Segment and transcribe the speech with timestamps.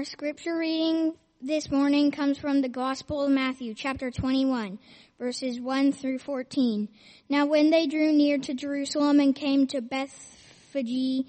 [0.00, 1.12] Our scripture reading
[1.42, 4.78] this morning comes from the Gospel of Matthew, chapter 21,
[5.18, 6.88] verses 1 through 14.
[7.28, 11.26] Now when they drew near to Jerusalem and came to Bethphage,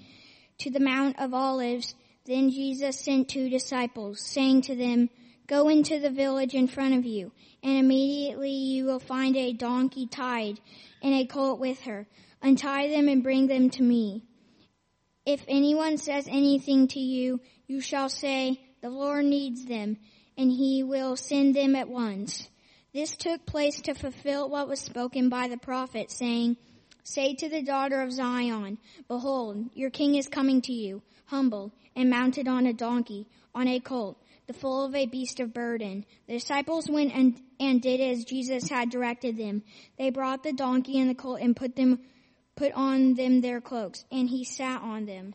[0.56, 5.10] to the Mount of Olives, then Jesus sent two disciples, saying to them,
[5.46, 7.30] Go into the village in front of you,
[7.62, 10.60] and immediately you will find a donkey tied
[11.02, 12.06] and a colt with her.
[12.40, 14.24] Untie them and bring them to me.
[15.26, 17.40] If anyone says anything to you,
[17.72, 19.96] you shall say, the Lord needs them,
[20.36, 22.46] and he will send them at once.
[22.92, 26.58] This took place to fulfill what was spoken by the prophet, saying,
[27.02, 28.76] Say to the daughter of Zion,
[29.08, 33.80] Behold, your king is coming to you, humble, and mounted on a donkey, on a
[33.80, 36.04] colt, the foal of a beast of burden.
[36.26, 39.62] The disciples went and, and did as Jesus had directed them.
[39.96, 42.00] They brought the donkey and the colt and put them
[42.54, 45.34] put on them their cloaks, and he sat on them.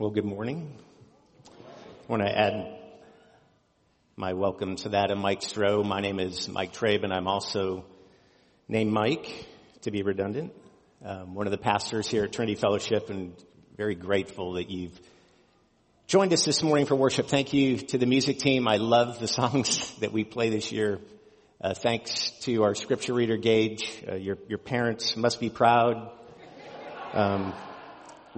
[0.00, 0.78] Well, good morning.
[1.48, 1.50] I
[2.06, 2.78] want to add
[4.14, 5.84] my welcome to that of Mike Stroh.
[5.84, 7.84] My name is Mike Trabe, and I'm also
[8.68, 9.48] named Mike,
[9.82, 10.52] to be redundant.
[11.04, 13.34] Um, one of the pastors here at Trinity Fellowship, and
[13.76, 14.96] very grateful that you've
[16.06, 17.26] joined us this morning for worship.
[17.26, 18.68] Thank you to the music team.
[18.68, 21.00] I love the songs that we play this year.
[21.60, 24.04] Uh, thanks to our scripture reader, Gage.
[24.08, 26.12] Uh, your, your parents must be proud.
[27.12, 27.52] Um,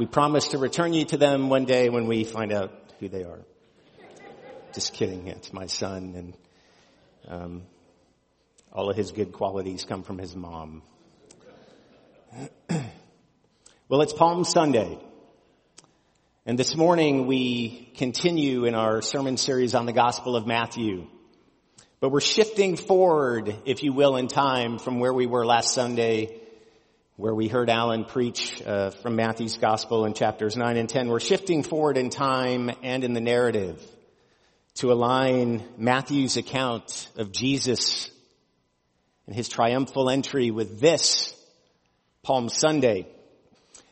[0.01, 3.23] we promise to return you to them one day when we find out who they
[3.23, 3.41] are.
[4.73, 5.27] Just kidding.
[5.27, 6.37] It's my son and,
[7.29, 7.63] um,
[8.73, 10.81] all of his good qualities come from his mom.
[13.91, 14.99] well, it's Palm Sunday.
[16.47, 21.09] And this morning we continue in our sermon series on the Gospel of Matthew.
[22.01, 26.40] But we're shifting forward, if you will, in time from where we were last Sunday
[27.21, 31.11] where we heard Alan preach uh, from Matthew's Gospel in chapters 9 and 10.
[31.11, 33.79] We're shifting forward in time and in the narrative
[34.77, 38.11] to align Matthew's account of Jesus
[39.27, 41.35] and his triumphal entry with this
[42.23, 43.07] Palm Sunday.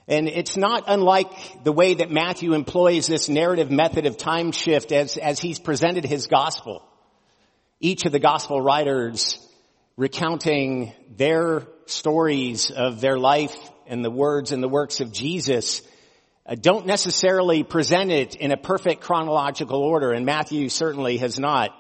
[0.06, 4.90] And it's not unlike the way that Matthew employs this narrative method of time shift
[4.90, 6.82] as, as he's presented his gospel.
[7.78, 9.38] Each of the gospel writers
[9.98, 13.56] recounting their stories of their life
[13.87, 15.82] and the words and the works of Jesus
[16.47, 21.71] uh, don't necessarily present it in a perfect chronological order, and Matthew certainly has not.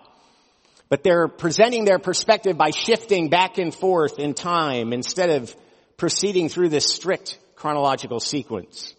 [0.88, 5.54] But they're presenting their perspective by shifting back and forth in time instead of
[5.96, 8.94] proceeding through this strict chronological sequence.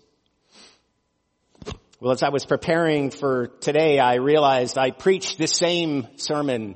[1.99, 6.75] Well, as I was preparing for today, I realized I preached this same sermon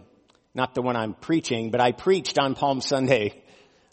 [0.56, 3.43] not the one I'm preaching, but I preached on Palm Sunday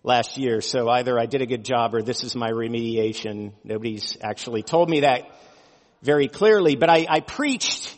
[0.03, 0.61] last year.
[0.61, 3.53] So either I did a good job or this is my remediation.
[3.65, 5.23] Nobody's actually told me that
[6.03, 7.97] very clearly, but I, I preached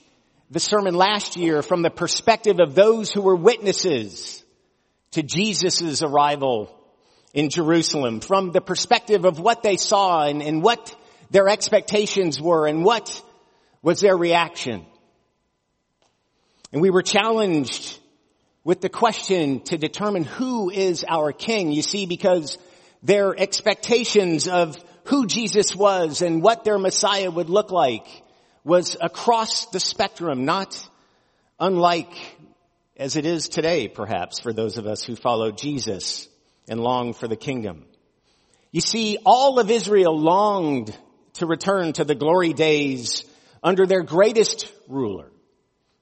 [0.50, 4.42] the sermon last year from the perspective of those who were witnesses
[5.12, 6.78] to Jesus' arrival
[7.32, 10.94] in Jerusalem, from the perspective of what they saw and, and what
[11.30, 13.22] their expectations were and what
[13.80, 14.84] was their reaction.
[16.72, 17.98] And we were challenged
[18.64, 21.72] with the question to determine who is our king.
[21.72, 22.58] You see, because
[23.02, 28.06] their expectations of who Jesus was and what their Messiah would look like
[28.64, 30.88] was across the spectrum, not
[31.58, 32.12] unlike
[32.96, 36.28] as it is today, perhaps, for those of us who follow Jesus
[36.68, 37.84] and long for the kingdom.
[38.70, 40.96] You see, all of Israel longed
[41.34, 43.24] to return to the glory days
[43.62, 45.30] under their greatest ruler,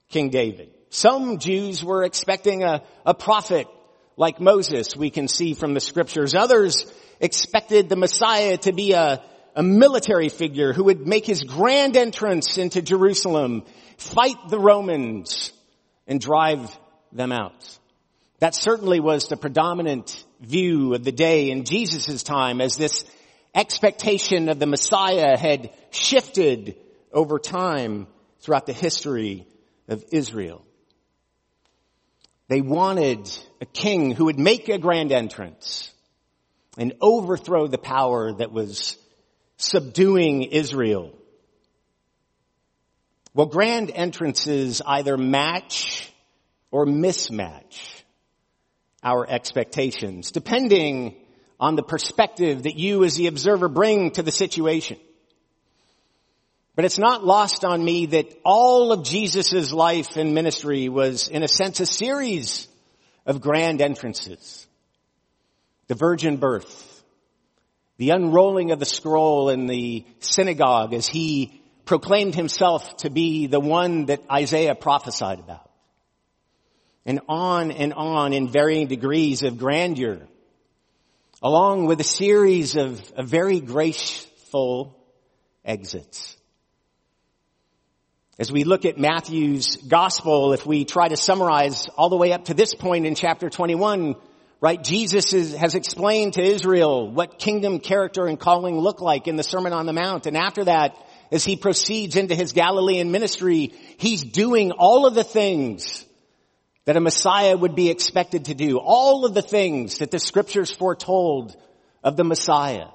[0.09, 0.71] King David.
[0.91, 3.69] Some Jews were expecting a, a prophet
[4.17, 6.35] like Moses, we can see from the scriptures.
[6.35, 9.23] Others expected the Messiah to be a,
[9.55, 13.65] a military figure who would make his grand entrance into Jerusalem,
[13.97, 15.53] fight the Romans,
[16.07, 16.77] and drive
[17.13, 17.79] them out.
[18.41, 23.05] That certainly was the predominant view of the day in Jesus' time as this
[23.55, 26.77] expectation of the Messiah had shifted
[27.13, 28.09] over time
[28.41, 29.47] throughout the history
[29.89, 30.65] of Israel.
[32.51, 33.31] They wanted
[33.61, 35.95] a king who would make a grand entrance
[36.77, 38.99] and overthrow the power that was
[39.57, 41.17] subduing Israel.
[43.35, 46.13] Well, grand entrances either match
[46.73, 48.03] or mismatch
[49.01, 51.15] our expectations, depending
[51.61, 54.99] on the perspective that you as the observer bring to the situation.
[56.77, 61.43] But it's not lost on me that all of Jesus' life and ministry was in
[61.43, 62.69] a sense a series
[63.27, 64.67] of grand entrances.
[65.89, 67.03] The virgin birth,
[67.97, 73.59] the unrolling of the scroll in the synagogue as he proclaimed himself to be the
[73.59, 75.69] one that Isaiah prophesied about.
[77.05, 80.29] And on and on in varying degrees of grandeur,
[81.43, 84.97] along with a series of, of very graceful
[85.65, 86.37] exits.
[88.41, 92.47] As we look at Matthew's gospel, if we try to summarize all the way up
[92.47, 94.15] to this point in chapter 21,
[94.63, 99.37] right, Jesus is, has explained to Israel what kingdom character and calling look like in
[99.37, 100.25] the Sermon on the Mount.
[100.25, 100.97] And after that,
[101.31, 106.07] as he proceeds into his Galilean ministry, he's doing all of the things
[106.87, 108.79] that a Messiah would be expected to do.
[108.79, 111.55] All of the things that the scriptures foretold
[112.03, 112.87] of the Messiah.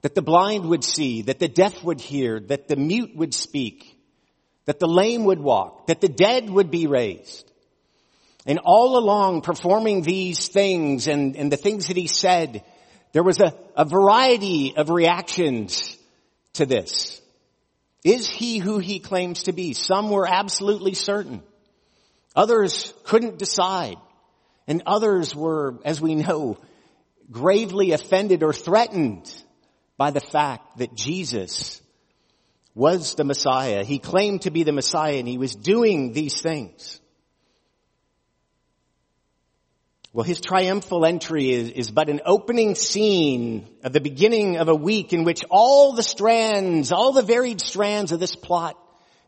[0.00, 3.87] That the blind would see, that the deaf would hear, that the mute would speak,
[4.68, 7.50] that the lame would walk, that the dead would be raised.
[8.44, 12.62] And all along performing these things and, and the things that he said,
[13.12, 15.96] there was a, a variety of reactions
[16.52, 17.18] to this.
[18.04, 19.72] Is he who he claims to be?
[19.72, 21.42] Some were absolutely certain.
[22.36, 23.96] Others couldn't decide.
[24.66, 26.58] And others were, as we know,
[27.30, 29.32] gravely offended or threatened
[29.96, 31.80] by the fact that Jesus
[32.74, 33.84] was the Messiah.
[33.84, 37.00] He claimed to be the Messiah and he was doing these things.
[40.12, 44.74] Well, his triumphal entry is, is, but an opening scene of the beginning of a
[44.74, 48.76] week in which all the strands, all the varied strands of this plot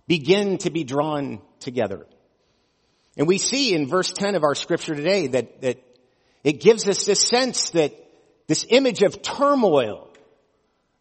[0.09, 2.07] begin to be drawn together.
[3.17, 5.79] And we see in verse 10 of our scripture today that, that
[6.43, 7.93] it gives us this sense that
[8.47, 10.10] this image of turmoil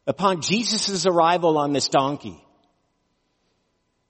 [0.09, 2.43] upon Jesus' arrival on this donkey.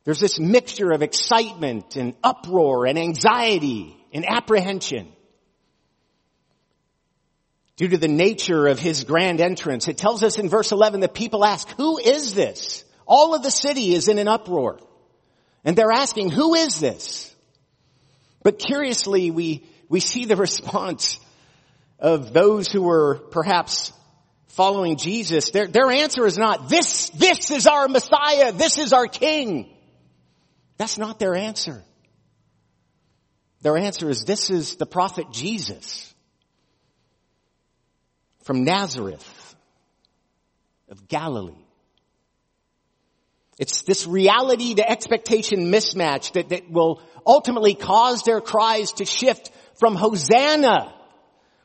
[0.06, 5.12] There's this mixture of excitement and uproar and anxiety and apprehension.
[7.76, 11.14] Due to the nature of his grand entrance, it tells us in verse 11 that
[11.14, 12.86] people ask, who is this?
[13.06, 14.80] All of the city is in an uproar.
[15.66, 17.36] And they're asking, who is this?
[18.42, 21.20] But curiously, we, we see the response
[22.00, 23.92] of those who were perhaps
[24.50, 29.08] following Jesus, their, their answer is not, this, this is our Messiah, this is our
[29.08, 29.70] King.
[30.78, 31.84] That's not their answer.
[33.62, 36.14] Their answer is, this is the prophet Jesus
[38.44, 39.56] from Nazareth
[40.90, 41.54] of Galilee.
[43.60, 49.52] It's this reality to expectation mismatch that, that will ultimately cause their cries to shift
[49.76, 50.94] from Hosanna,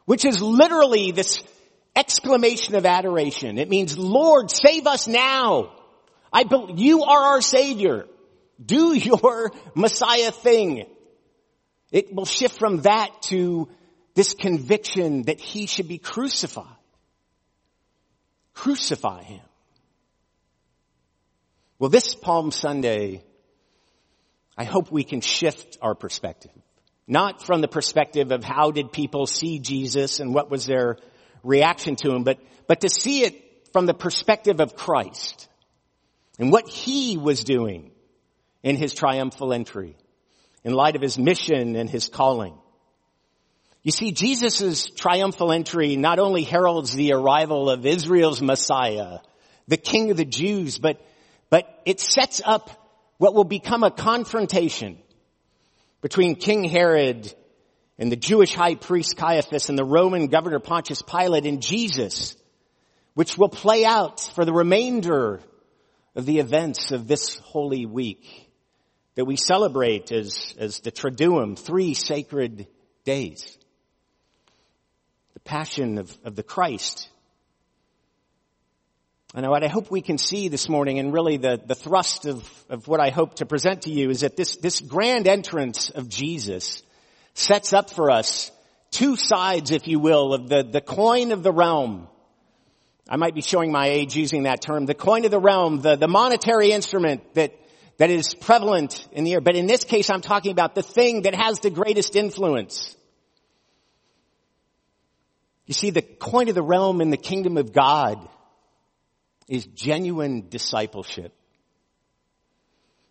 [0.05, 1.43] which is literally this
[1.97, 3.59] exclamation of adoration.
[3.59, 5.73] It means, Lord, save us now.
[6.33, 8.07] I believe you are our savior.
[8.65, 10.87] Do your Messiah thing.
[11.93, 13.69] It will shift from that to
[14.15, 16.67] this conviction that he should be crucified.
[18.53, 19.41] Crucify him.
[21.79, 23.25] Well, this Palm Sunday,
[24.57, 26.53] I hope we can shift our perspective.
[27.07, 30.97] Not from the perspective of how did people see Jesus and what was their
[31.45, 35.49] reaction to him, but, but to see it from the perspective of Christ
[36.39, 37.91] and what he was doing
[38.63, 39.97] in his triumphal entry
[40.65, 42.55] in light of his mission and his calling.
[43.83, 49.19] You see, Jesus' triumphal entry not only heralds the arrival of Israel's Messiah,
[49.69, 51.01] the King of the Jews, but,
[51.51, 52.71] but it sets up
[53.19, 54.99] what will become a confrontation
[56.01, 57.35] between King Herod
[57.99, 62.37] and the Jewish high priest Caiaphas and the Roman governor Pontius Pilate and Jesus,
[63.15, 65.41] which will play out for the remainder
[66.17, 68.51] of the events of this holy week
[69.15, 72.67] that we celebrate as, as the Triduum, three sacred
[73.05, 73.59] days.
[75.35, 77.09] The passion of, of the Christ.
[79.37, 82.49] And what I hope we can see this morning and really the, the thrust of,
[82.69, 86.09] of what I hope to present to you is that this, this grand entrance of
[86.09, 86.83] Jesus
[87.35, 88.51] sets up for us
[88.91, 92.09] two sides, if you will, of the, the coin of the realm.
[93.09, 94.87] I might be showing my age using that term.
[94.87, 97.53] The coin of the realm, the, the monetary instrument that,
[97.99, 99.41] that is prevalent in the air.
[99.41, 102.97] But in this case, I'm talking about the thing that has the greatest influence.
[105.67, 108.27] You see, the coin of the realm in the kingdom of God
[109.49, 111.35] is genuine discipleship.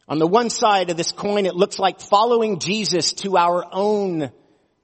[0.08, 4.32] On the one side of this coin, it looks like following Jesus to our own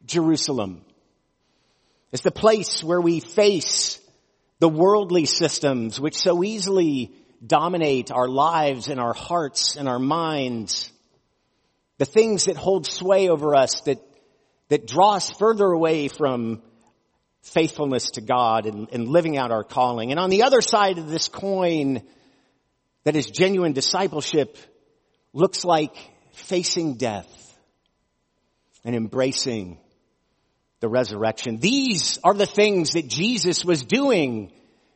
[0.06, 0.82] Jerusalem.
[2.12, 4.00] It's the place where we face
[4.60, 7.12] the worldly systems which so easily
[7.46, 10.92] dominate our lives and our hearts and our minds.
[11.98, 14.00] The things that hold sway over us that,
[14.70, 16.62] that draw us further away from
[17.42, 20.12] faithfulness to God and, and living out our calling.
[20.12, 22.02] And on the other side of this coin
[23.04, 24.58] that is genuine discipleship
[25.34, 25.96] looks like
[26.34, 27.28] facing death
[28.84, 29.78] and embracing
[30.80, 31.58] the resurrection.
[31.58, 34.52] These are the things that Jesus was doing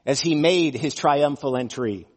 [0.06, 2.08] as he made his triumphal entry.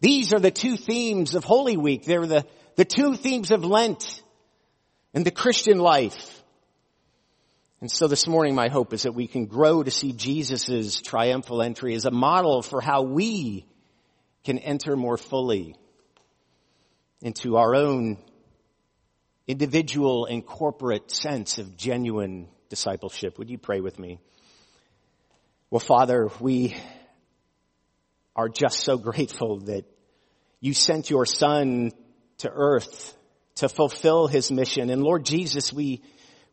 [0.00, 2.04] These are the two themes of Holy Week.
[2.04, 2.46] They're the,
[2.76, 4.22] the two themes of Lent
[5.12, 6.42] and the Christian life.
[7.80, 11.62] And so this morning my hope is that we can grow to see Jesus' triumphal
[11.62, 13.66] entry as a model for how we
[14.44, 15.76] can enter more fully
[17.20, 18.18] into our own
[19.46, 23.38] individual and corporate sense of genuine discipleship.
[23.38, 24.20] Would you pray with me?
[25.70, 26.76] Well, Father, we
[28.36, 29.84] are just so grateful that
[30.60, 31.92] you sent your son
[32.38, 33.16] to earth
[33.56, 34.90] to fulfill his mission.
[34.90, 36.02] And Lord Jesus, we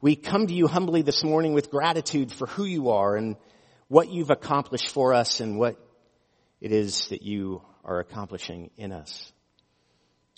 [0.01, 3.35] we come to you humbly this morning with gratitude for who you are and
[3.87, 5.77] what you've accomplished for us and what
[6.59, 9.31] it is that you are accomplishing in us.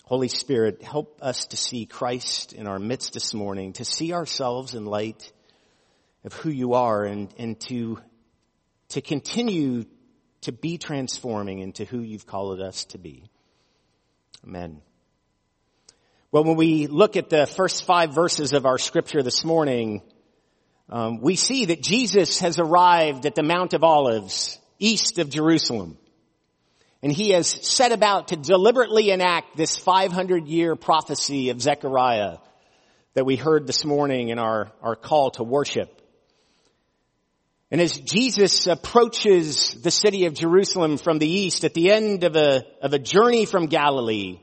[0.08, 4.74] Holy Spirit, help us to see Christ in our midst this morning, to see ourselves
[4.74, 5.30] in light
[6.24, 7.98] of who you are and, and to,
[8.88, 9.84] to continue
[10.40, 13.28] to be transforming into who you've called us to be.
[14.46, 14.80] Amen.
[16.32, 20.00] Well, when we look at the first five verses of our scripture this morning,
[20.88, 25.98] um, we see that Jesus has arrived at the Mount of Olives, east of Jerusalem.
[27.02, 32.38] And he has set about to deliberately enact this 500 year prophecy of Zechariah
[33.14, 35.94] that we heard this morning in our, our call to worship.
[37.70, 42.34] And as Jesus approaches the city of Jerusalem from the east at the end of
[42.34, 44.38] a, of a journey from Galilee,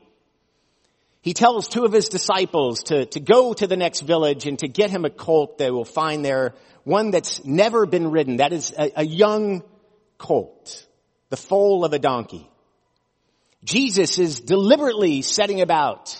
[1.22, 4.68] he tells two of his disciples to, to go to the next village and to
[4.68, 8.36] get him a colt they will find there, one that's never been ridden.
[8.36, 9.64] That is a, a young
[10.18, 10.85] colt,
[11.30, 12.48] the foal of a donkey.
[13.64, 16.16] Jesus is deliberately setting about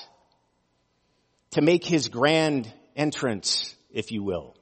[1.50, 4.56] to make his grand entrance, if you will.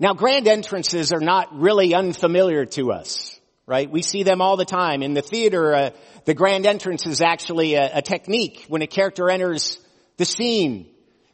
[0.00, 3.90] Now grand entrances are not really unfamiliar to us right?
[3.90, 5.02] We see them all the time.
[5.02, 5.90] In the theater, uh,
[6.24, 9.78] the grand entrance is actually a, a technique when a character enters
[10.16, 10.90] the scene,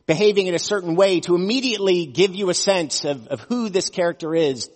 [0.07, 3.91] behaving in a certain way to immediately give you a sense of, of who this
[3.91, 4.71] character is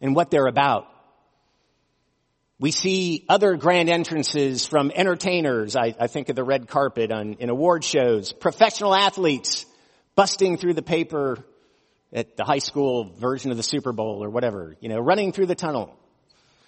[0.00, 0.86] and what they're about.
[2.58, 5.76] We see other grand entrances from entertainers.
[5.76, 9.66] I, I think of the red carpet on, in award shows, professional athletes
[10.14, 11.44] busting through the paper
[12.14, 15.46] at the high school version of the Super Bowl or whatever, you know, running through
[15.46, 15.94] the tunnel.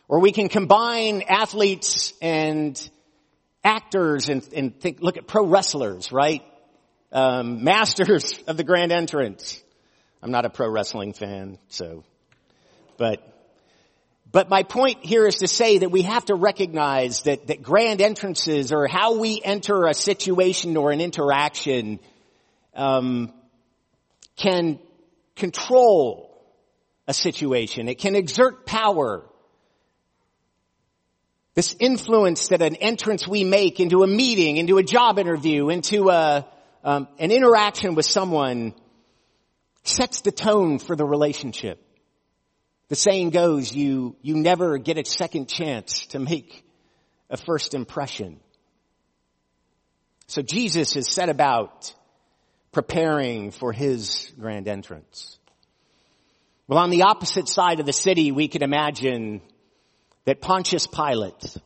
[0.08, 2.78] Or we can combine athletes and
[3.64, 6.42] actors and, and think, look at pro wrestlers, right?
[7.12, 9.62] Um, masters of the grand entrance.
[10.22, 12.04] I'm not a pro wrestling fan, so,
[12.98, 13.22] but,
[14.30, 18.02] but my point here is to say that we have to recognize that, that grand
[18.02, 21.98] entrances or how we enter a situation or an interaction,
[22.74, 23.32] um,
[24.36, 24.78] can
[25.34, 26.28] control
[27.06, 27.88] a situation.
[27.88, 29.24] It can exert power
[31.54, 36.08] this influence that an entrance we make into a meeting, into a job interview, into
[36.08, 36.46] a,
[36.84, 38.74] um, an interaction with someone
[39.82, 41.84] sets the tone for the relationship.
[42.88, 46.64] The saying goes, you, you never get a second chance to make
[47.28, 48.40] a first impression.
[50.26, 51.94] So Jesus has set about
[52.72, 55.38] preparing for his grand entrance.
[56.66, 59.40] Well, on the opposite side of the city, we can imagine
[60.24, 61.56] that Pontius Pilate,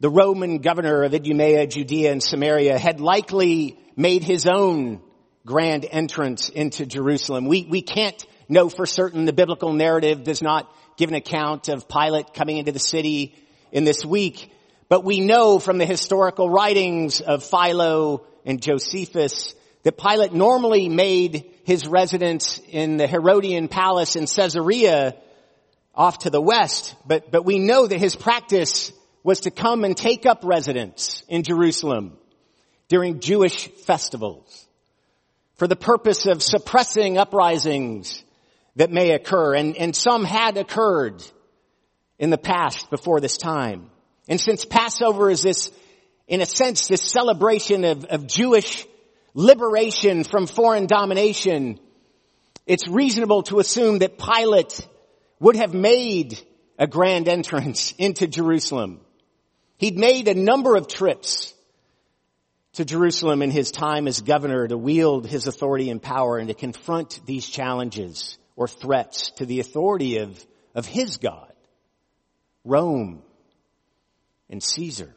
[0.00, 5.02] the Roman governor of Idumea, Judea, and Samaria, had likely made his own
[5.44, 7.46] grand entrance into Jerusalem.
[7.46, 9.24] We, we can't know for certain.
[9.24, 13.34] The biblical narrative does not give an account of Pilate coming into the city
[13.72, 14.52] in this week,
[14.88, 21.50] but we know from the historical writings of Philo and Josephus that Pilate normally made
[21.64, 25.16] his residence in the Herodian palace in Caesarea
[25.94, 29.96] off to the west, but, but we know that his practice was to come and
[29.96, 32.16] take up residence in Jerusalem
[32.88, 34.61] during Jewish festivals
[35.56, 38.22] for the purpose of suppressing uprisings
[38.76, 39.54] that may occur.
[39.54, 41.22] And, and some had occurred
[42.18, 43.90] in the past before this time.
[44.28, 45.70] And since Passover is this,
[46.28, 48.86] in a sense, this celebration of, of Jewish
[49.34, 51.78] liberation from foreign domination,
[52.66, 54.86] it's reasonable to assume that Pilate
[55.40, 56.40] would have made
[56.78, 59.00] a grand entrance into Jerusalem.
[59.78, 61.52] He'd made a number of trips
[62.74, 66.54] to Jerusalem in his time as governor to wield his authority and power and to
[66.54, 71.52] confront these challenges or threats to the authority of, of his God,
[72.64, 73.22] Rome
[74.48, 75.14] and Caesar.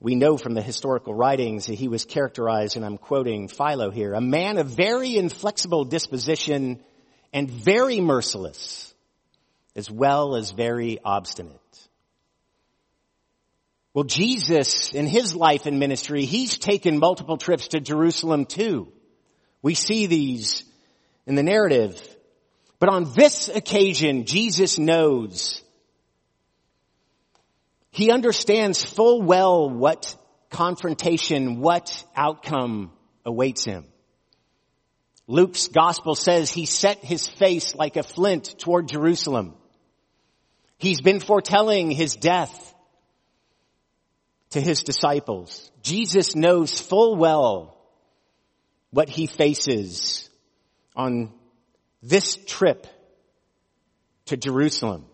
[0.00, 4.14] We know from the historical writings that he was characterized, and I'm quoting Philo here,
[4.14, 6.80] a man of very inflexible disposition
[7.32, 8.94] and very merciless,
[9.74, 11.87] as well as very obstinate.
[13.98, 18.92] Well, Jesus, in his life and ministry, he's taken multiple trips to Jerusalem too.
[19.60, 20.62] We see these
[21.26, 22.00] in the narrative.
[22.78, 25.60] But on this occasion, Jesus knows
[27.90, 30.14] he understands full well what
[30.48, 32.92] confrontation, what outcome
[33.26, 33.84] awaits him.
[35.26, 39.56] Luke's gospel says he set his face like a flint toward Jerusalem.
[40.76, 42.67] He's been foretelling his death
[44.50, 45.70] to his disciples.
[45.82, 47.76] Jesus knows full well
[48.90, 50.28] what he faces
[50.96, 51.32] on
[52.02, 52.86] this trip
[54.26, 55.04] to Jerusalem.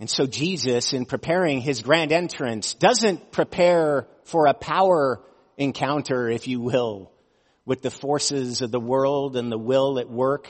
[0.00, 5.20] And so Jesus, in preparing his grand entrance, doesn't prepare for a power
[5.56, 7.12] encounter, if you will,
[7.64, 10.48] with the forces of the world and the will at work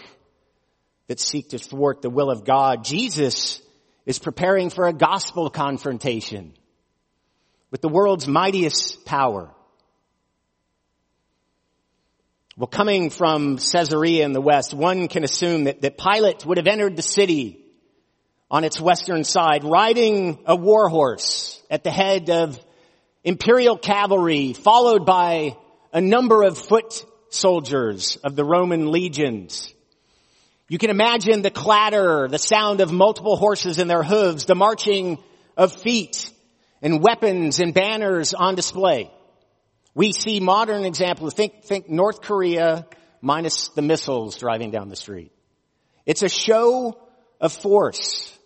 [1.09, 2.85] that seek to thwart the will of God.
[2.85, 3.61] Jesus
[4.07, 6.53] is preparing for a gospel confrontation
[7.71, 9.51] with the world's mightiest power.
[12.57, 16.69] Well, coming from Caesarea in the west, one can assume that, that Pilate would have
[16.69, 17.65] entered the city
[18.49, 22.65] on its western side, riding a war horse at the head of
[23.25, 25.57] imperial cavalry, followed by
[25.93, 29.74] a number of foot soldiers of the Roman legions.
[30.69, 35.19] You can imagine the clatter, the sound of multiple horses and their hooves, the marching
[35.57, 36.31] of feet
[36.81, 39.11] and weapons and banners on display.
[39.95, 41.35] We see modern examples.
[41.35, 42.87] Think, think North Korea
[43.21, 45.33] minus the missiles driving down the street.
[46.07, 46.99] It's a show
[47.41, 48.37] of force.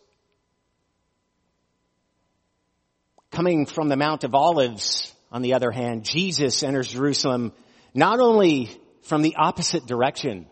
[3.31, 7.53] Coming from the Mount of Olives, on the other hand, Jesus enters Jerusalem
[7.95, 8.71] not only
[9.03, 10.47] from the opposite direction,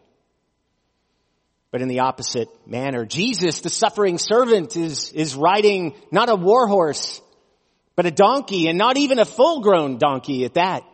[1.77, 3.05] but in the opposite manner.
[3.05, 7.21] Jesus, the suffering servant, is, is riding not a war horse,
[7.97, 10.85] but a donkey, and not even a full grown donkey at that.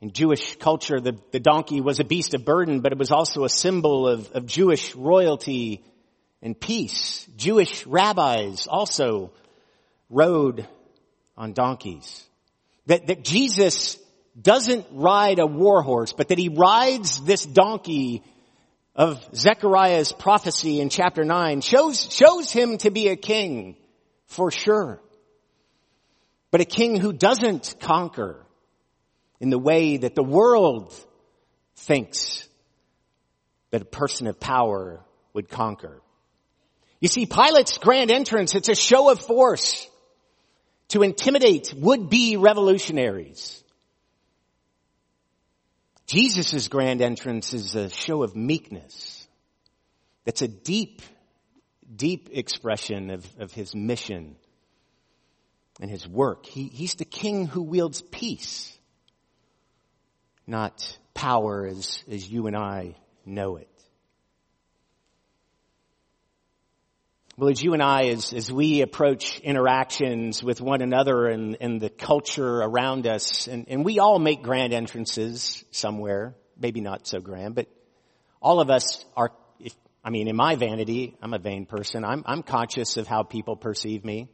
[0.00, 3.42] In Jewish culture, the, the donkey was a beast of burden, but it was also
[3.42, 5.82] a symbol of, of Jewish royalty
[6.42, 7.26] and peace.
[7.36, 9.32] Jewish rabbis also
[10.10, 10.64] rode
[11.36, 12.24] on donkeys.
[12.86, 13.98] That, that Jesus
[14.40, 18.22] doesn't ride a war horse, but that he rides this donkey
[18.94, 23.76] of Zechariah's prophecy in chapter 9 shows, shows him to be a king
[24.26, 25.00] for sure.
[26.50, 28.44] But a king who doesn't conquer
[29.40, 30.94] in the way that the world
[31.76, 32.48] thinks
[33.70, 36.00] that a person of power would conquer.
[37.00, 39.86] You see, Pilate's grand entrance, it's a show of force
[40.88, 43.62] to intimidate would-be revolutionaries.
[46.08, 49.28] Jesus' grand entrance is a show of meekness.
[50.24, 51.02] That's a deep,
[51.94, 54.36] deep expression of, of his mission
[55.82, 56.46] and his work.
[56.46, 58.74] He, he's the king who wields peace,
[60.46, 63.67] not power as, as you and I know it.
[67.38, 71.80] Well, as you and I, as, as we approach interactions with one another and, and
[71.80, 77.20] the culture around us, and, and we all make grand entrances somewhere, maybe not so
[77.20, 77.68] grand, but
[78.42, 79.72] all of us are, if,
[80.02, 83.54] I mean, in my vanity, I'm a vain person, I'm, I'm conscious of how people
[83.54, 84.28] perceive me.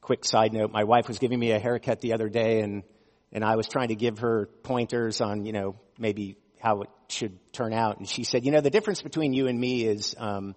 [0.00, 2.82] Quick side note, my wife was giving me a haircut the other day and,
[3.30, 7.38] and I was trying to give her pointers on, you know, maybe how it should
[7.52, 7.98] turn out.
[7.98, 10.54] And she said, you know, the difference between you and me is, um,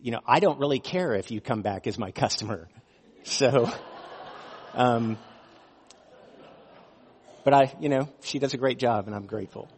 [0.00, 2.68] you know, I don't really care if you come back as my customer.
[3.24, 3.70] So,
[4.72, 5.18] um,
[7.44, 9.68] but I, you know, she does a great job and I'm grateful.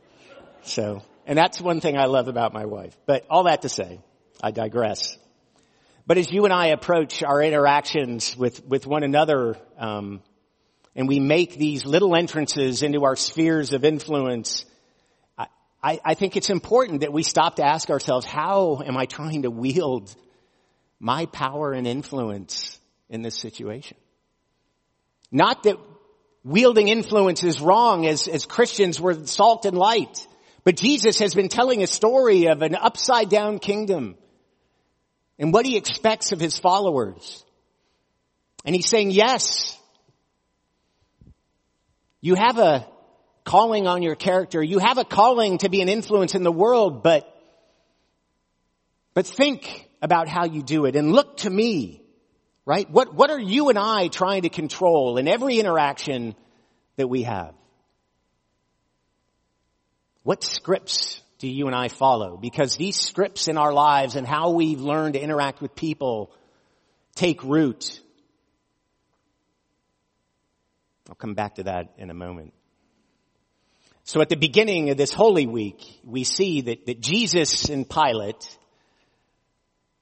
[0.63, 2.97] So, and that's one thing I love about my wife.
[3.07, 3.99] But all that to say,
[4.41, 5.17] I digress.
[6.07, 10.23] But as you and I approach our interactions with, with one another, um,
[10.95, 14.65] and we make these little entrances into our spheres of influence,
[15.83, 19.43] I, I think it's important that we stop to ask ourselves, how am I trying
[19.43, 20.15] to wield
[20.99, 23.97] my power and influence in this situation?
[25.33, 25.77] Not that
[26.45, 30.27] wielding influence is wrong as, as Christians we're salt and light.
[30.65, 34.17] But Jesus has been telling a story of an upside down kingdom
[35.39, 37.45] and what he expects of his followers.
[38.65, 39.79] And he's saying, yes,
[42.21, 42.87] you have a
[43.51, 44.63] calling on your character.
[44.63, 47.27] You have a calling to be an influence in the world, but,
[49.13, 52.01] but think about how you do it and look to me,
[52.65, 52.89] right?
[52.89, 56.37] What, what are you and I trying to control in every interaction
[56.95, 57.53] that we have?
[60.23, 62.37] What scripts do you and I follow?
[62.37, 66.31] Because these scripts in our lives and how we've learned to interact with people
[67.17, 68.01] take root.
[71.09, 72.55] I'll come back to that in a moment.
[74.11, 78.59] So at the beginning of this Holy Week, we see that, that Jesus and Pilate,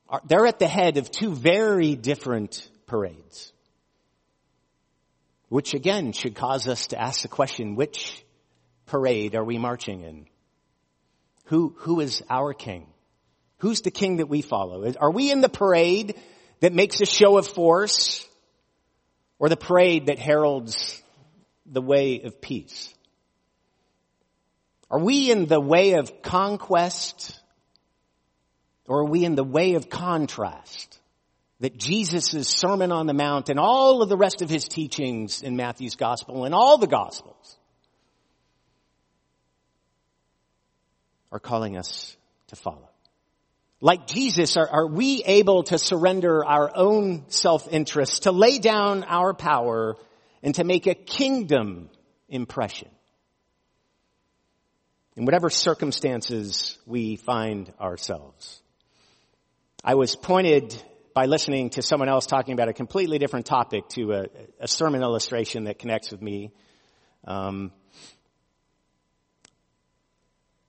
[0.08, 3.52] are, they're at the head of two very different parades.
[5.50, 8.24] Which again should cause us to ask the question, which
[8.86, 10.24] parade are we marching in?
[11.44, 12.86] Who, who is our king?
[13.58, 14.90] Who's the king that we follow?
[14.98, 16.14] Are we in the parade
[16.60, 18.26] that makes a show of force
[19.38, 21.02] or the parade that heralds
[21.66, 22.94] the way of peace?
[24.90, 27.38] Are we in the way of conquest
[28.86, 30.98] or are we in the way of contrast?
[31.60, 35.56] That Jesus' Sermon on the Mount and all of the rest of his teachings in
[35.56, 37.58] Matthew's Gospel and all the Gospels
[41.30, 42.16] are calling us
[42.48, 42.88] to follow.
[43.80, 49.34] Like Jesus, are, are we able to surrender our own self-interest, to lay down our
[49.34, 49.96] power,
[50.42, 51.90] and to make a kingdom
[52.28, 52.88] impression?
[55.18, 58.62] In whatever circumstances we find ourselves.
[59.82, 60.80] I was pointed
[61.12, 64.26] by listening to someone else talking about a completely different topic to a,
[64.60, 66.52] a sermon illustration that connects with me.
[67.24, 67.72] Um,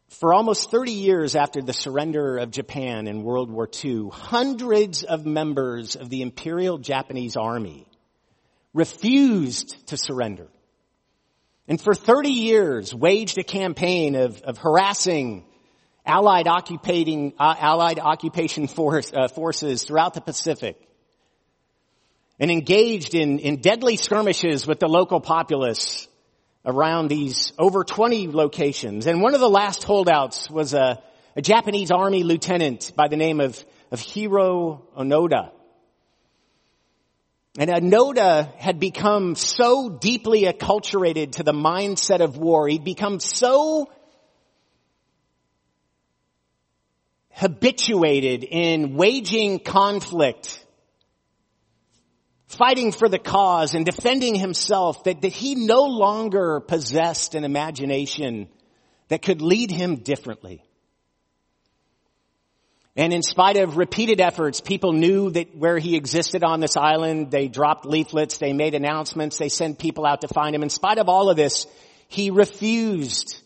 [0.08, 5.28] for almost 30 years after the surrender of Japan in World War II, hundreds of
[5.28, 7.86] members of the Imperial Japanese Army
[8.74, 10.48] refused to surrender
[11.70, 15.46] and for 30 years waged a campaign of, of harassing
[16.04, 20.76] Allied occupating, uh, Allied occupation force, uh, forces throughout the Pacific
[22.40, 26.08] and engaged in, in deadly skirmishes with the local populace
[26.66, 29.06] around these over 20 locations.
[29.06, 31.04] And one of the last holdouts was a,
[31.36, 35.52] a Japanese army lieutenant by the name of, of Hiro Onoda.
[37.60, 42.70] And Onoda had become so deeply acculturated to the mindset of war.
[42.70, 43.92] He'd become so
[47.32, 50.66] habituated in waging conflict,
[52.48, 58.48] fighting for the cause and defending himself that, that he no longer possessed an imagination
[59.10, 60.64] that could lead him differently.
[63.00, 67.32] And in spite of repeated efforts, people knew that where he existed on this island,
[67.32, 70.64] they dropped leaflets, they made announcements, they sent people out to find him.
[70.64, 71.66] In spite of all of this,
[72.10, 73.42] he refused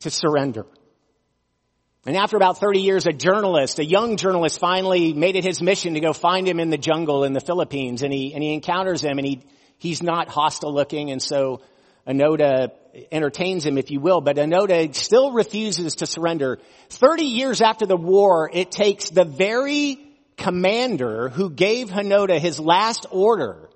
[0.00, 0.64] to surrender.
[2.06, 5.92] And after about 30 years, a journalist, a young journalist finally made it his mission
[5.92, 9.02] to go find him in the jungle in the Philippines and he, and he encounters
[9.02, 9.42] him and he,
[9.76, 11.60] he's not hostile looking and so
[12.06, 12.70] Onoda
[13.10, 16.58] entertains him, if you will, but Onoda still refuses to surrender.
[16.88, 19.98] Thirty years after the war, it takes the very
[20.36, 23.68] commander who gave Onoda his last order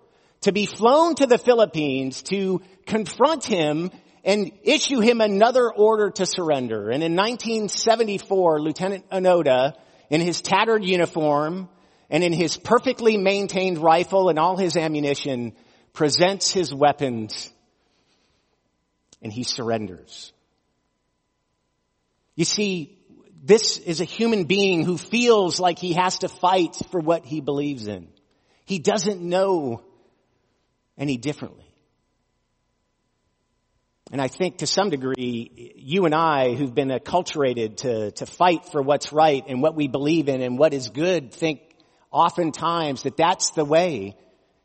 [0.43, 3.91] to be flown to the Philippines to confront him
[4.25, 6.91] and issue him another order to surrender.
[6.91, 9.75] And in 1974, Lieutenant Onoda,
[10.11, 11.69] in his tattered uniform
[12.11, 15.55] and in his perfectly maintained rifle and all his ammunition,
[15.93, 17.53] presents his weapons
[19.23, 20.33] and he surrenders.
[22.35, 22.99] You see,
[23.43, 27.41] this is a human being who feels like he has to fight for what he
[27.41, 28.09] believes in.
[28.65, 29.83] He doesn't know
[30.97, 31.67] any differently.
[34.13, 38.67] And I think to some degree, you and I who've been acculturated to, to fight
[38.67, 41.61] for what's right and what we believe in and what is good think
[42.11, 44.15] oftentimes that that's the way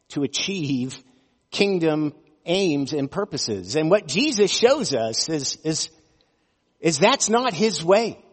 [0.10, 1.02] to achieve
[1.50, 2.14] kingdom
[2.48, 3.76] aims and purposes.
[3.76, 5.90] And what Jesus shows us is, is,
[6.80, 8.24] is that's not his way.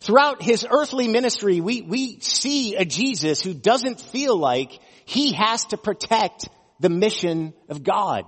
[0.00, 5.64] Throughout his earthly ministry, we, we see a Jesus who doesn't feel like he has
[5.66, 6.48] to protect
[6.80, 8.24] the mission of God.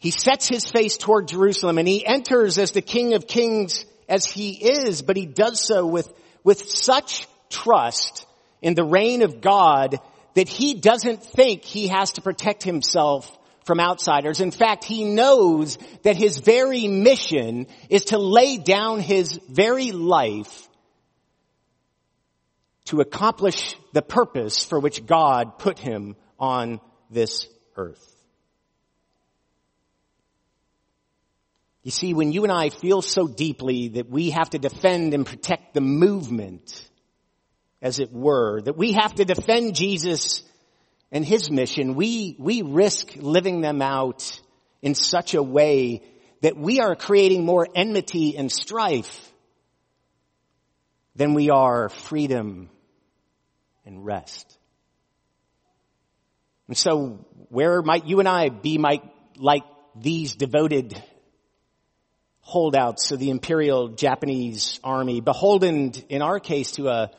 [0.00, 4.26] He sets his face toward Jerusalem and he enters as the King of Kings as
[4.26, 8.26] he is, but he does so with, with such trust
[8.60, 10.00] in the reign of God
[10.34, 13.30] that he doesn't think he has to protect himself
[13.64, 14.40] from outsiders.
[14.40, 20.68] In fact, he knows that his very mission is to lay down his very life
[22.86, 28.08] to accomplish the purpose for which God put him on this earth.
[31.82, 35.26] You see, when you and I feel so deeply that we have to defend and
[35.26, 36.88] protect the movement,
[37.82, 40.42] as it were, that we have to defend Jesus
[41.10, 44.40] and his mission, we, we risk living them out
[44.80, 46.00] in such a way
[46.40, 49.32] that we are creating more enmity and strife
[51.16, 52.70] than we are freedom
[53.84, 54.58] and rest.
[56.68, 59.02] And so where might you and I be might,
[59.36, 59.64] like
[59.94, 61.00] these devoted
[62.40, 67.10] holdouts of the imperial Japanese army, beholden in our case to a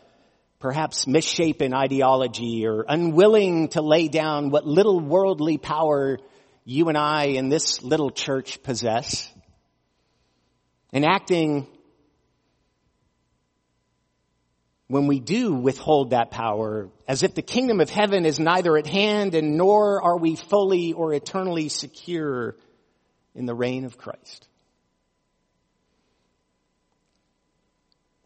[0.63, 6.17] perhaps misshapen ideology or unwilling to lay down what little worldly power
[6.63, 9.30] you and I in this little church possess
[10.93, 11.67] and acting
[14.88, 18.88] when we do withhold that power as if the kingdom of heaven is neither at
[18.88, 22.56] hand and nor are we fully or eternally secure
[23.36, 24.47] in the reign of Christ.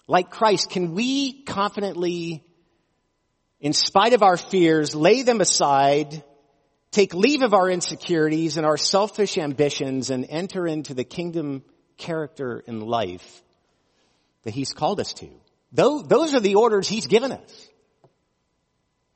[0.08, 2.44] Like Christ, can we confidently,
[3.60, 6.24] in spite of our fears, lay them aside,
[6.92, 11.62] take leave of our insecurities and our selfish ambitions and enter into the kingdom
[11.98, 13.44] character and life
[14.44, 15.30] that he's called us to?
[15.74, 17.68] Those are the orders he's given us.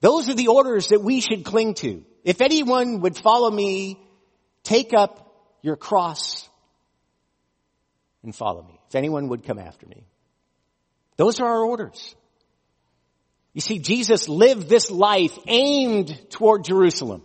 [0.01, 2.03] Those are the orders that we should cling to.
[2.25, 3.97] If anyone would follow me,
[4.63, 6.49] take up your cross
[8.23, 8.79] and follow me.
[8.89, 10.05] If anyone would come after me.
[11.21, 12.15] Those are our orders.
[13.53, 17.21] You see, Jesus lived this life aimed toward Jerusalem.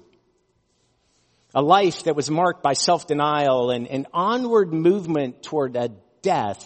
[1.54, 6.62] A life that was marked by self-denial and an onward movement toward a death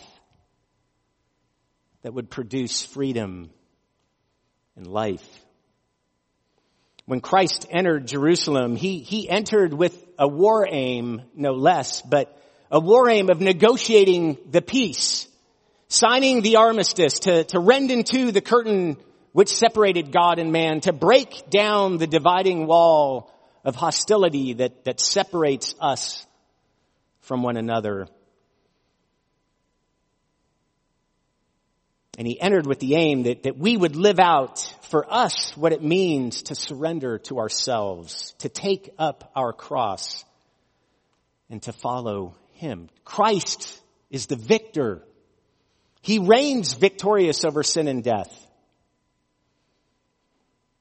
[2.02, 3.50] that would produce freedom
[4.74, 5.24] and life.
[7.06, 12.36] When Christ entered Jerusalem, he, he entered with a war aim, no less, but
[12.72, 15.28] a war aim of negotiating the peace
[15.90, 18.96] signing the armistice to, to rend in two the curtain
[19.32, 23.32] which separated God and man, to break down the dividing wall
[23.64, 26.26] of hostility that, that separates us
[27.20, 28.06] from one another.
[32.18, 34.58] And he entered with the aim that, that we would live out
[34.90, 40.24] for us what it means to surrender to ourselves, to take up our cross,
[41.48, 42.88] and to follow him.
[43.04, 45.02] Christ is the victor
[46.02, 48.34] he reigns victorious over sin and death.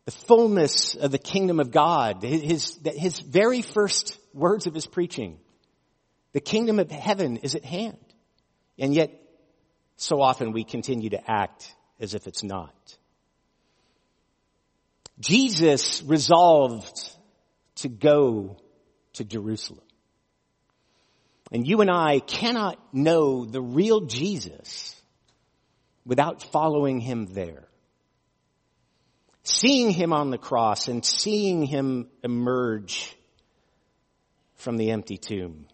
[0.06, 5.38] The fullness of the kingdom of God, his, his very first words of his preaching.
[6.32, 7.98] The kingdom of heaven is at hand.
[8.78, 9.12] And yet,
[9.98, 12.74] so often we continue to act as if it's not.
[15.20, 17.12] Jesus resolved
[17.76, 18.58] to go
[19.14, 19.84] to Jerusalem.
[21.52, 24.99] And you and I cannot know the real Jesus
[26.10, 27.68] without following him there.
[29.44, 33.16] Seeing him on the cross and seeing him emerge
[34.56, 35.68] from the empty tomb.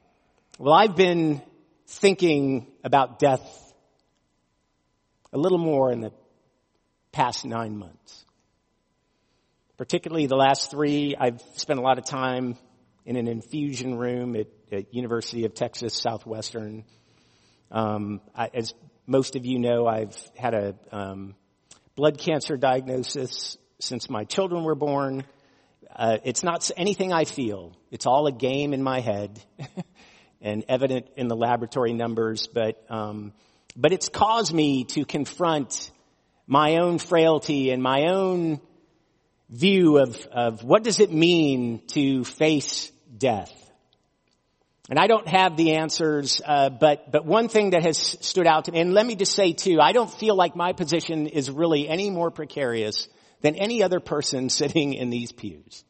[0.60, 1.42] Well, I've been
[1.88, 3.74] thinking about death
[5.32, 6.12] a little more in the
[7.14, 8.26] past nine months.
[9.78, 12.58] Particularly the last three, I've spent a lot of time
[13.06, 16.84] in an infusion room at, at University of Texas Southwestern.
[17.72, 18.74] Um, I, as
[19.08, 21.36] most of you know I've had a um,
[21.96, 25.24] blood cancer diagnosis since my children were born.
[25.96, 27.74] Uh, it's not anything I feel.
[27.92, 29.42] It's all a game in my head
[30.42, 33.34] and evident in the laboratory numbers, but um,
[33.76, 35.92] but it's caused me to confront
[36.48, 38.62] my own frailty and my own
[39.50, 43.65] view of, of what does it mean to face death
[44.88, 48.66] And I don't have the answers, uh, but but one thing that has stood out
[48.66, 51.50] to me, and let me just say too, I don't feel like my position is
[51.50, 53.08] really any more precarious
[53.42, 55.84] than any other person sitting in these pews.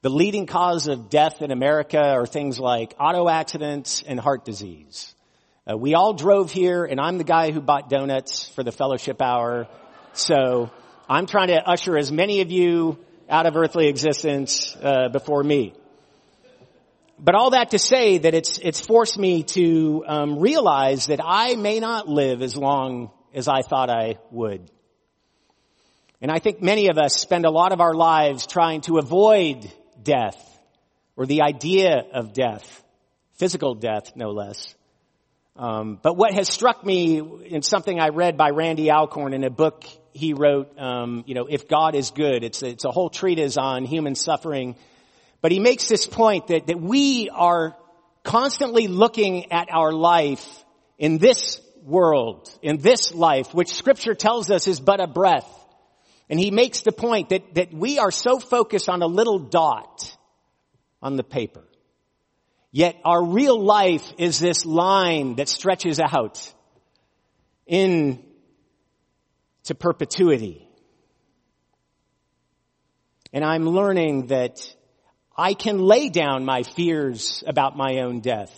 [0.00, 5.14] The leading cause of death in America are things like auto accidents and heart disease.
[5.70, 9.20] Uh, we all drove here, and I'm the guy who bought donuts for the fellowship
[9.22, 9.68] hour,
[10.14, 10.70] so
[11.08, 15.74] I'm trying to usher as many of you out of earthly existence uh, before me
[17.18, 21.56] but all that to say that it's it's forced me to um, realize that I
[21.56, 24.70] may not live as long as I thought I would.
[26.20, 29.70] And I think many of us spend a lot of our lives trying to avoid
[30.02, 30.36] death
[31.16, 32.84] or the idea of death,
[33.34, 34.74] physical death, no less.
[35.56, 39.50] Um, but what has struck me in something I read by Randy Alcorn in a
[39.50, 43.56] book he wrote, um, you know, if God is good, it's it's a whole treatise
[43.56, 44.76] on human suffering
[45.40, 47.76] but he makes this point that, that we are
[48.22, 50.64] constantly looking at our life
[50.98, 55.48] in this world, in this life, which scripture tells us is but a breath.
[56.28, 60.14] And he makes the point that, that we are so focused on a little dot
[61.00, 61.64] on the paper.
[62.70, 66.52] Yet our real life is this line that stretches out
[67.66, 68.22] in
[69.64, 70.68] to perpetuity.
[73.32, 74.74] And I'm learning that
[75.40, 78.52] I can lay down my fears about my own death,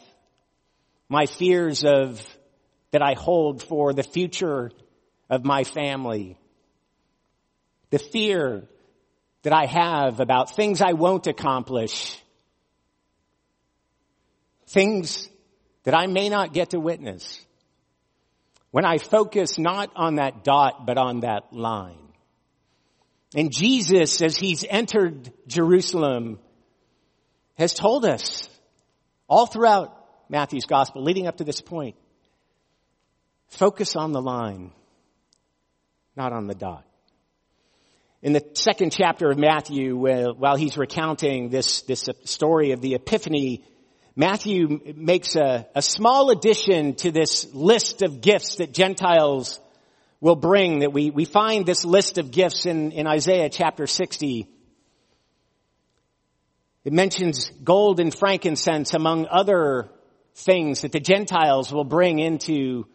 [1.10, 2.26] my fears of
[2.90, 4.70] that I hold for the future
[5.28, 6.38] of my family,
[7.90, 8.66] the fear
[9.42, 12.18] that I have about things I won't accomplish,
[14.68, 15.28] things
[15.84, 17.44] that I may not get to witness.
[18.70, 21.98] When I focus not on that dot, but on that line.
[23.34, 26.38] And Jesus, as he's entered Jerusalem,
[27.60, 28.48] has told us
[29.28, 29.94] all throughout
[30.30, 31.94] Matthew's gospel leading up to this point.
[33.48, 34.72] Focus on the line,
[36.16, 36.86] not on the dot.
[38.22, 43.62] In the second chapter of Matthew, while he's recounting this, this story of the Epiphany,
[44.16, 49.60] Matthew makes a, a small addition to this list of gifts that Gentiles
[50.18, 54.48] will bring that we, we find this list of gifts in, in Isaiah chapter 60.
[56.84, 59.90] It mentions gold and frankincense among other
[60.34, 62.86] things that the Gentiles will bring into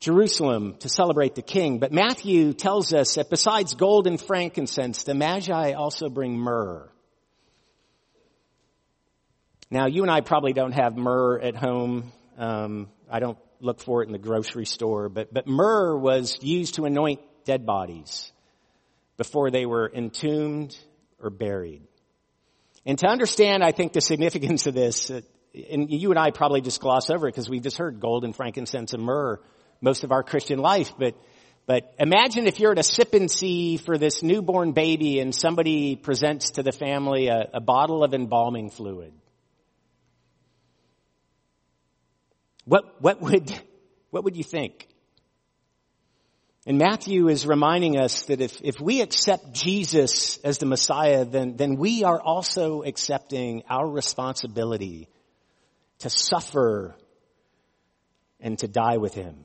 [0.00, 1.78] Jerusalem to celebrate the king.
[1.78, 6.90] But Matthew tells us that besides gold and frankincense, the Magi also bring myrrh.
[9.70, 12.12] Now, you and I probably don't have myrrh at home.
[12.38, 16.74] Um, I don't look for it in the grocery store, but, but myrrh was used
[16.74, 18.32] to anoint dead bodies
[19.16, 20.76] before they were entombed
[21.18, 21.82] or buried.
[22.86, 25.22] And to understand, I think, the significance of this, uh,
[25.70, 28.34] and you and I probably just gloss over it because we've just heard gold and
[28.34, 29.40] frankincense and myrrh
[29.80, 31.14] most of our Christian life, but
[31.66, 35.96] but imagine if you're at a sip and see for this newborn baby and somebody
[35.96, 39.14] presents to the family a, a bottle of embalming fluid.
[42.66, 43.52] What, what would,
[44.10, 44.88] what would you think?
[46.66, 51.56] And Matthew is reminding us that if, if we accept Jesus as the Messiah, then,
[51.56, 55.08] then we are also accepting our responsibility
[55.98, 56.96] to suffer
[58.40, 59.44] and to die with Him.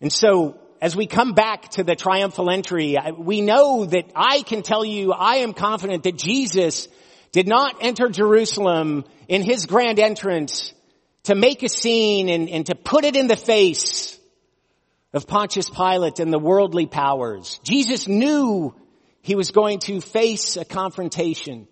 [0.00, 4.62] And so, as we come back to the triumphal entry, we know that I can
[4.62, 6.86] tell you, I am confident that Jesus
[7.32, 10.72] did not enter Jerusalem in His grand entrance
[11.24, 14.19] to make a scene and, and to put it in the face
[15.12, 17.60] of Pontius Pilate and the worldly powers.
[17.64, 18.74] Jesus knew
[19.22, 21.66] he was going to face a confrontation.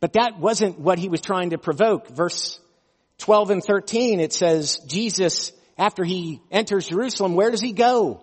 [0.00, 2.08] But that wasn't what he was trying to provoke.
[2.08, 2.60] Verse
[3.18, 8.22] 12 and 13, it says, Jesus, after he enters Jerusalem, where does he go?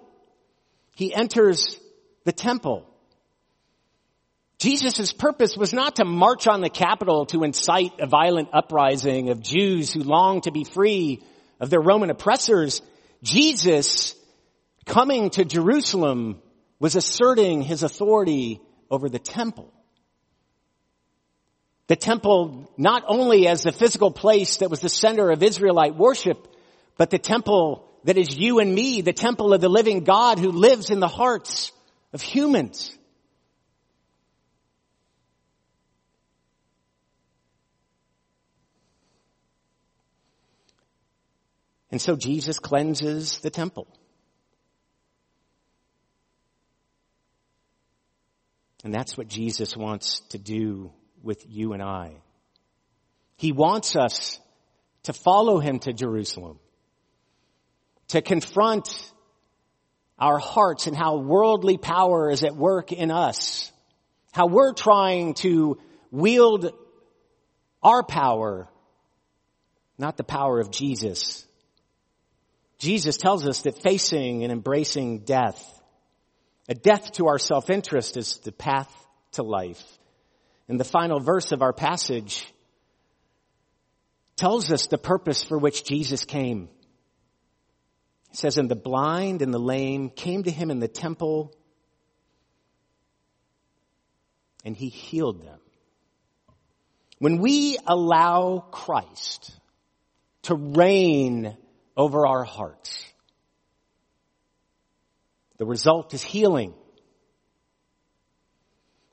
[0.95, 1.79] He enters
[2.23, 2.87] the temple.
[4.59, 9.41] Jesus' purpose was not to march on the capital to incite a violent uprising of
[9.41, 11.23] Jews who longed to be free
[11.59, 12.83] of their Roman oppressors.
[13.23, 14.15] Jesus
[14.85, 16.41] coming to Jerusalem
[16.79, 18.59] was asserting his authority
[18.89, 19.71] over the temple.
[21.87, 26.47] The temple not only as the physical place that was the center of Israelite worship,
[26.97, 30.51] but the temple that is you and me, the temple of the living God who
[30.51, 31.71] lives in the hearts
[32.13, 32.97] of humans.
[41.91, 43.87] And so Jesus cleanses the temple.
[48.83, 52.15] And that's what Jesus wants to do with you and I.
[53.35, 54.39] He wants us
[55.03, 56.59] to follow him to Jerusalem,
[58.09, 59.11] to confront
[60.17, 63.71] our hearts and how worldly power is at work in us,
[64.31, 65.77] how we're trying to
[66.11, 66.71] wield
[67.83, 68.69] our power,
[69.97, 71.47] not the power of Jesus.
[72.81, 75.63] Jesus tells us that facing and embracing death,
[76.67, 78.91] a death to our self-interest is the path
[79.33, 79.83] to life.
[80.67, 82.51] And the final verse of our passage
[84.35, 86.69] tells us the purpose for which Jesus came.
[88.31, 91.53] It says, and the blind and the lame came to him in the temple
[94.65, 95.59] and he healed them.
[97.19, 99.51] When we allow Christ
[100.43, 101.55] to reign
[101.95, 103.05] over our hearts,
[105.57, 106.73] the result is healing.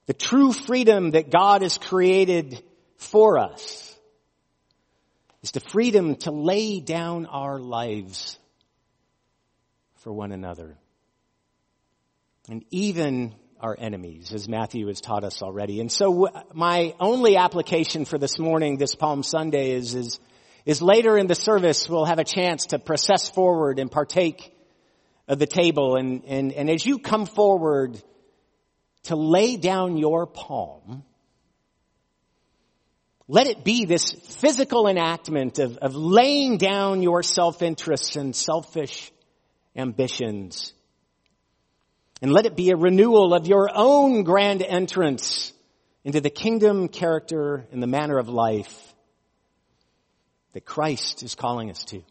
[0.06, 2.62] The true freedom that God has created
[2.96, 3.94] for us
[5.42, 8.38] is the freedom to lay down our lives
[9.96, 10.76] for one another.
[12.48, 15.80] And even our enemies, as Matthew has taught us already.
[15.80, 20.20] And so my only application for this morning, this Palm Sunday is, is,
[20.68, 24.54] is later in the service we'll have a chance to process forward and partake
[25.26, 25.96] of the table.
[25.96, 27.98] And, and, and as you come forward
[29.04, 31.04] to lay down your palm,
[33.28, 39.10] let it be this physical enactment of, of laying down your self-interests and selfish
[39.74, 40.74] ambitions.
[42.20, 45.50] And let it be a renewal of your own grand entrance
[46.04, 48.88] into the kingdom character and the manner of life
[50.53, 52.03] that Christ is calling us to.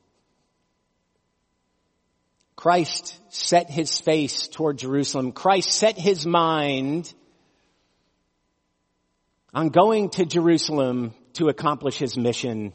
[2.56, 5.32] Christ set his face toward Jerusalem.
[5.32, 7.14] Christ set his mind
[9.54, 12.74] on going to Jerusalem to accomplish his mission.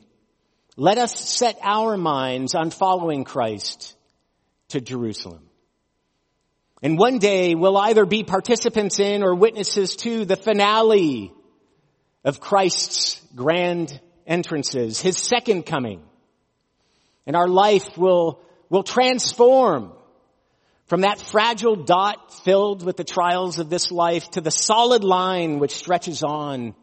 [0.77, 3.97] Let us set our minds on following Christ
[4.69, 5.49] to Jerusalem.
[6.81, 11.33] And one day we'll either be participants in or witnesses to the finale
[12.25, 16.03] of Christ's grand entrances, his second coming.
[17.27, 19.93] And our life will, will transform
[20.87, 25.59] from that fragile dot filled with the trials of this life to the solid line
[25.59, 26.75] which stretches on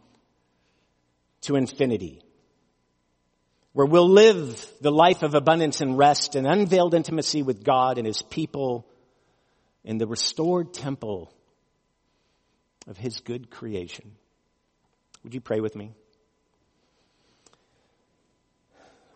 [1.41, 2.21] to infinity.
[3.73, 8.07] Where we'll live the life of abundance and rest and unveiled intimacy with God and
[8.07, 8.87] His people
[9.83, 11.31] in the restored temple
[12.87, 14.15] of His good creation.
[15.23, 15.93] Would you pray with me?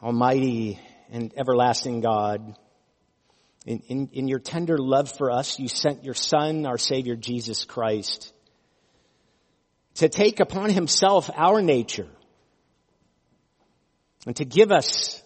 [0.04, 0.78] Almighty
[1.12, 2.58] and everlasting God,
[3.66, 7.64] in, in, in your tender love for us, you sent your Son, our Savior Jesus
[7.64, 8.34] Christ,
[9.96, 12.10] to take upon himself our nature
[14.26, 15.24] and to give us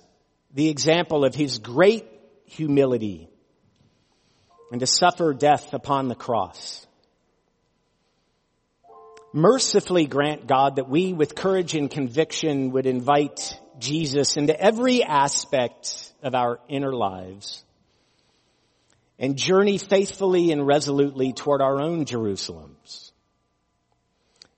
[0.53, 2.05] the example of his great
[2.45, 3.29] humility
[4.71, 6.85] and to suffer death upon the cross.
[9.33, 16.13] Mercifully grant God that we with courage and conviction would invite Jesus into every aspect
[16.23, 17.63] of our inner lives
[19.19, 23.11] and journey faithfully and resolutely toward our own Jerusalems.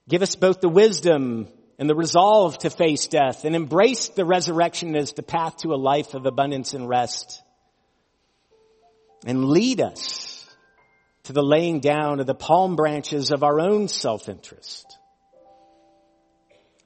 [0.07, 1.47] Give us both the wisdom
[1.77, 5.77] and the resolve to face death and embrace the resurrection as the path to a
[5.77, 7.41] life of abundance and rest.
[9.25, 10.45] And lead us
[11.23, 14.97] to the laying down of the palm branches of our own self-interest.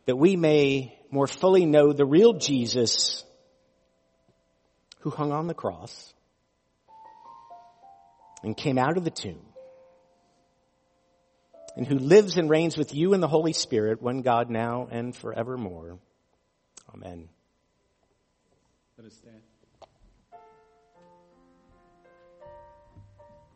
[0.06, 3.24] That we may more fully know the real Jesus
[5.02, 6.12] who hung on the cross
[8.42, 9.46] and came out of the tomb
[11.78, 15.16] and who lives and reigns with you in the Holy Spirit, one God now and
[15.16, 16.00] forevermore.
[16.92, 17.30] Amen.
[18.98, 19.53] Let us stand.